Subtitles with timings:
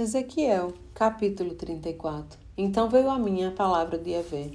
[0.00, 4.52] Ezequiel, capítulo 34 Então veio a mim a palavra de Yahvé.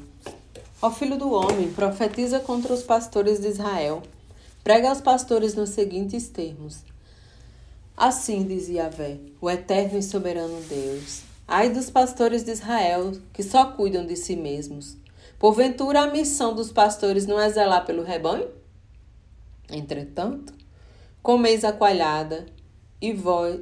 [0.81, 4.01] Ó filho do homem, profetiza contra os pastores de Israel.
[4.63, 6.85] Prega aos pastores nos seguintes termos.
[7.97, 11.23] Assim diz Yahvé, o eterno e soberano Deus.
[11.45, 14.95] Ai dos pastores de Israel, que só cuidam de si mesmos.
[15.37, 18.47] Porventura a missão dos pastores não é zelar pelo rebanho?
[19.69, 20.53] Entretanto,
[21.21, 22.45] comeis a coalhada
[23.01, 23.13] e,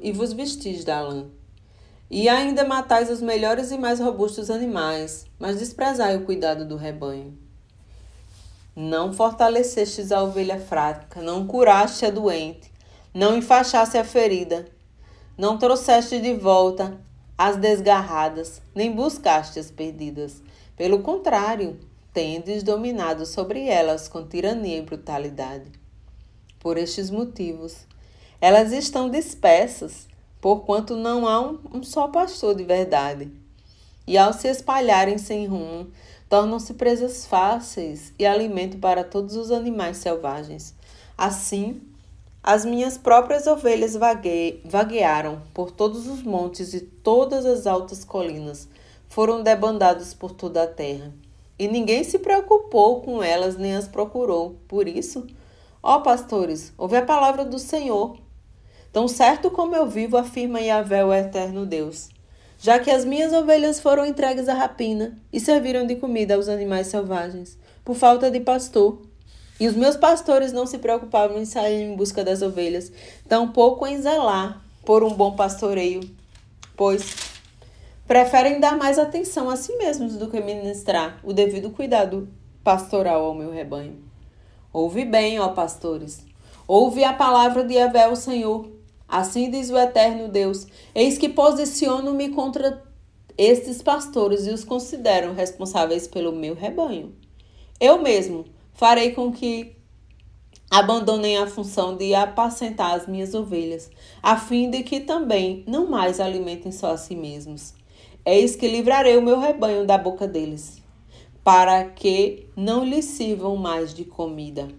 [0.04, 1.41] e vos vestis da lã
[2.14, 7.40] e ainda matais os melhores e mais robustos animais, mas desprezai o cuidado do rebanho.
[8.76, 12.70] Não fortalecestes a ovelha fraca, não curaste a doente,
[13.14, 14.68] não enfaixaste a ferida,
[15.38, 17.00] não trouxeste de volta
[17.38, 20.44] as desgarradas, nem buscaste as perdidas.
[20.76, 21.80] Pelo contrário,
[22.14, 25.72] tendes dominado sobre elas com tirania e brutalidade.
[26.60, 27.88] Por estes motivos,
[28.42, 30.11] elas estão dispersas
[30.42, 33.32] porquanto não há um, um só pastor de verdade.
[34.06, 35.88] E ao se espalharem sem rumo,
[36.28, 40.74] tornam-se presas fáceis e alimento para todos os animais selvagens.
[41.18, 41.80] Assim,
[42.44, 44.62] as minhas próprias ovelhas vague...
[44.66, 48.68] vaguearam por todos os montes e todas as altas colinas,
[49.08, 51.14] foram debandadas por toda a terra.
[51.60, 54.56] E ninguém se preocupou com elas nem as procurou.
[54.68, 55.28] Por isso,
[55.84, 58.18] ó pastores, ouve a palavra do Senhor.
[58.92, 62.10] Tão certo como eu vivo, afirma Yahvé, o eterno Deus.
[62.60, 66.88] Já que as minhas ovelhas foram entregues à rapina e serviram de comida aos animais
[66.88, 69.02] selvagens, por falta de pastor,
[69.60, 72.92] e os meus pastores não se preocupavam em sair em busca das ovelhas,
[73.30, 76.02] tampouco em zelar por um bom pastoreio,
[76.76, 77.16] pois
[78.06, 82.28] preferem dar mais atenção a si mesmos do que ministrar o devido cuidado
[82.64, 84.04] pastoral ao meu rebanho.
[84.74, 86.26] Ouve bem, ó pastores,
[86.68, 88.81] ouve a palavra de Yahvé, o Senhor,
[89.12, 92.82] Assim diz o eterno Deus: Eis que posiciono-me contra
[93.38, 97.14] estes pastores e os considero responsáveis pelo meu rebanho.
[97.78, 99.76] Eu mesmo farei com que
[100.70, 103.92] abandonem a função de apacentar as minhas ovelhas,
[104.24, 107.74] a fim de que também não mais alimentem só a si mesmos.
[108.26, 110.82] Eis que livrarei o meu rebanho da boca deles,
[111.44, 114.70] para que não lhes sirvam mais de comida.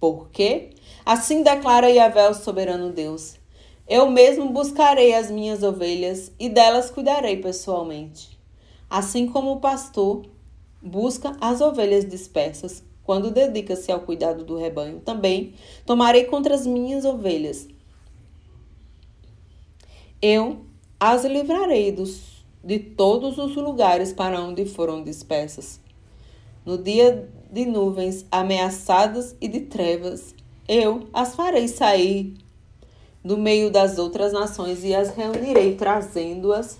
[0.00, 0.70] Porque
[1.08, 3.36] assim declara Yahvé, o soberano Deus:
[3.88, 8.38] Eu mesmo buscarei as minhas ovelhas e delas cuidarei pessoalmente.
[8.90, 10.26] Assim como o pastor
[10.82, 15.54] busca as ovelhas dispersas quando dedica-se ao cuidado do rebanho, também
[15.86, 17.66] tomarei contra as minhas ovelhas.
[20.20, 20.66] Eu
[21.00, 25.80] as livrarei dos, de todos os lugares para onde foram dispersas.
[26.66, 30.34] No dia de nuvens ameaçadas e de trevas,
[30.68, 32.36] eu as farei sair
[33.24, 36.78] do meio das outras nações e as reunirei, trazendo-as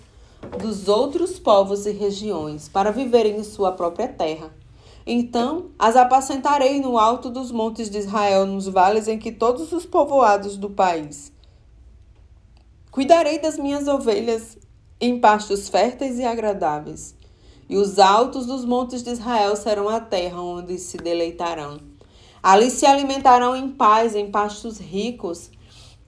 [0.57, 4.49] dos outros povos e regiões, para viverem em sua própria terra.
[5.05, 9.85] Então as apacentarei no alto dos montes de Israel, nos vales em que todos os
[9.85, 11.31] povoados do país.
[12.91, 14.57] Cuidarei das minhas ovelhas
[15.01, 17.19] em pastos férteis e agradáveis
[17.69, 21.77] e os altos dos montes de Israel serão a terra onde se deleitarão.
[22.41, 25.51] Ali se alimentarão em paz, em pastos ricos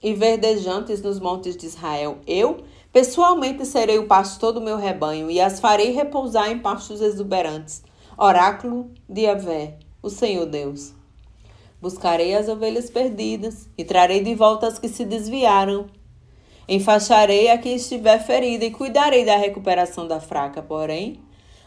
[0.02, 2.18] e verdejantes nos montes de Israel.
[2.26, 7.82] Eu, pessoalmente, serei o pastor do meu rebanho e as farei repousar em pastos exuberantes.
[8.16, 10.92] Oráculo de Avé, o Senhor Deus.
[11.80, 15.86] Buscarei as ovelhas perdidas e trarei de volta as que se desviaram.
[16.68, 21.20] Enfaixarei a quem estiver ferida e cuidarei da recuperação da fraca, porém,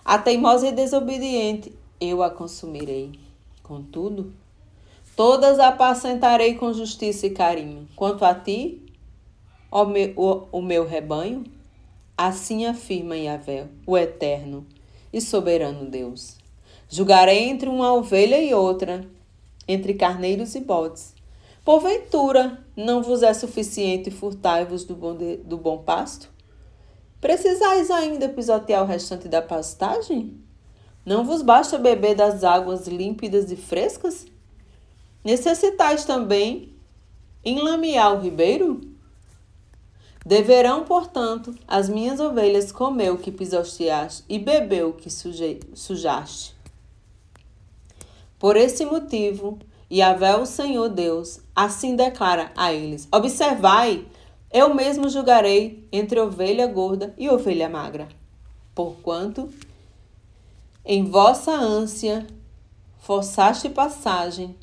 [0.03, 3.11] a teimosa e desobediente eu a consumirei.
[3.61, 4.31] Contudo,
[5.15, 7.87] todas apacentarei com justiça e carinho.
[7.95, 8.81] Quanto a ti,
[9.71, 11.43] ó meu, o, o meu rebanho,
[12.17, 14.65] assim afirma Yahvé, o eterno
[15.11, 16.37] e soberano Deus.
[16.89, 19.05] Julgarei entre uma ovelha e outra,
[19.67, 21.15] entre carneiros e bodes.
[21.63, 26.29] Porventura, não vos é suficiente furtai-vos do bom, de, do bom pasto?
[27.19, 30.40] Precisais ainda pisotear o restante da pastagem?
[31.03, 34.28] Não vos basta beber das águas límpidas e frescas?
[35.25, 36.72] Necessitais também
[37.43, 38.79] enlamear o ribeiro?
[40.23, 46.55] Deverão, portanto, as minhas ovelhas comer o que pisoteaste e beber o que sujaste.
[48.37, 49.57] Por esse motivo,
[49.91, 54.05] Yahvé, o Senhor Deus, assim declara a eles: Observai
[54.51, 58.07] eu mesmo julgarei entre ovelha gorda e ovelha magra.
[58.75, 59.49] Porquanto,
[60.85, 62.28] em vossa ânsia,
[62.99, 64.55] forçaste passagem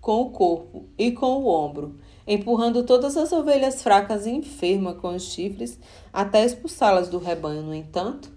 [0.00, 1.96] com o corpo e com o ombro,
[2.26, 5.78] empurrando todas as ovelhas fracas e enfermas com os chifres
[6.12, 7.62] até expulsá-las do rebanho.
[7.62, 8.30] No entanto,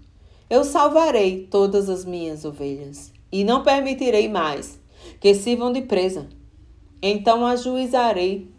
[0.48, 4.78] eu salvarei todas as minhas ovelhas e não permitirei mais
[5.20, 6.28] que sirvam de presa.
[7.00, 8.50] Então ajuizarei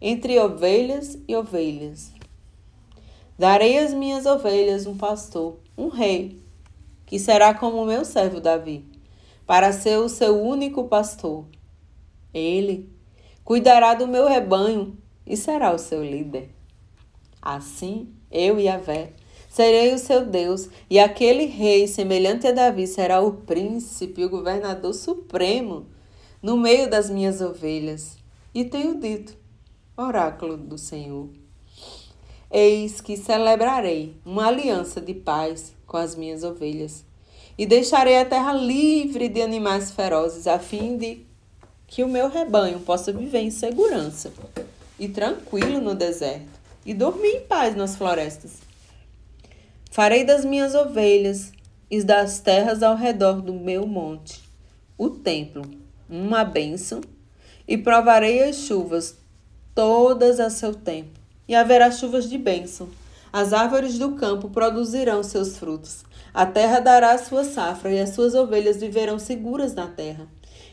[0.00, 2.12] entre ovelhas e ovelhas.
[3.38, 6.40] Darei às minhas ovelhas um pastor, um rei,
[7.04, 8.84] que será como o meu servo Davi,
[9.46, 11.44] para ser o seu único pastor.
[12.32, 12.88] Ele
[13.44, 14.96] cuidará do meu rebanho
[15.26, 16.50] e será o seu líder.
[17.40, 19.12] Assim, eu e a Vé
[19.56, 24.92] serei o seu Deus, e aquele rei semelhante a Davi será o príncipe, o governador
[24.92, 25.86] supremo
[26.42, 28.18] no meio das minhas ovelhas.
[28.54, 29.34] E tenho dito,
[29.96, 31.30] oráculo do Senhor.
[32.50, 37.02] Eis que celebrarei uma aliança de paz com as minhas ovelhas,
[37.56, 41.25] e deixarei a terra livre de animais ferozes, a fim de
[41.86, 44.32] que o meu rebanho possa viver em segurança
[44.98, 48.58] e tranquilo no deserto, e dormir em paz nas florestas.
[49.90, 51.52] Farei das minhas ovelhas
[51.90, 54.46] e das terras ao redor do meu monte
[54.98, 55.62] o templo,
[56.08, 57.02] uma bênção,
[57.68, 59.16] e provarei as chuvas
[59.74, 62.88] todas a seu tempo, e haverá chuvas de bênção.
[63.32, 66.04] As árvores do campo produzirão seus frutos.
[66.32, 70.26] A terra dará sua safra, e as suas ovelhas viverão seguras na terra.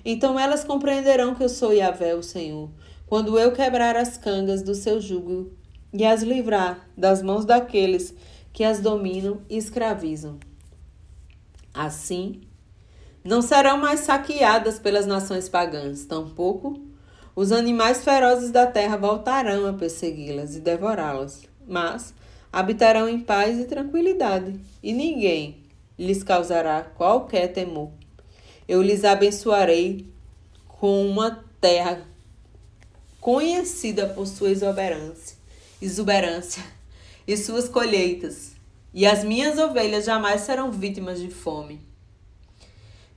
[0.06, 2.70] Então elas compreenderão que eu sou Yahvé, o Senhor,
[3.06, 5.52] quando eu quebrar as cangas do seu jugo
[5.94, 8.14] e as livrar das mãos daqueles
[8.52, 10.40] que as dominam e escravizam.
[11.74, 12.42] Assim,
[13.24, 16.94] não serão mais saqueadas pelas nações pagãs, tampouco
[17.36, 22.14] os animais ferozes da terra voltarão a persegui-las e devorá-las, mas
[22.52, 25.64] habitarão em paz e tranquilidade, e ninguém
[25.98, 27.90] lhes causará qualquer temor.
[28.68, 30.08] Eu lhes abençoarei
[30.68, 32.06] com uma terra
[33.20, 35.38] conhecida por sua exuberância,
[35.82, 36.64] exuberância
[37.28, 38.52] e suas colheitas,
[38.94, 41.94] e as minhas ovelhas jamais serão vítimas de fome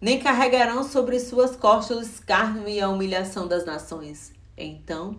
[0.01, 4.33] nem carregarão sobre suas costas o escárnio e a humilhação das nações.
[4.57, 5.19] Então,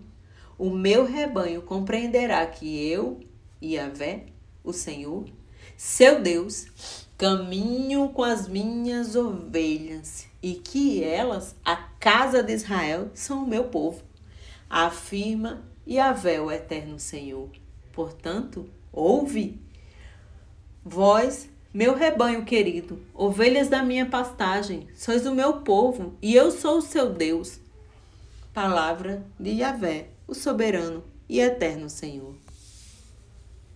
[0.57, 3.19] o meu rebanho compreenderá que eu,
[3.61, 4.27] Yahvé,
[4.63, 5.25] o Senhor,
[5.75, 6.67] seu Deus,
[7.17, 13.65] caminho com as minhas ovelhas e que elas, a casa de Israel, são o meu
[13.65, 14.03] povo.
[14.69, 17.49] Afirma Yahvé, o eterno Senhor.
[17.91, 19.59] Portanto, ouve,
[20.85, 26.79] vós meu rebanho querido, ovelhas da minha pastagem, sois o meu povo e eu sou
[26.79, 27.59] o seu Deus.
[28.53, 32.33] Palavra de Yahvé, o soberano e eterno Senhor.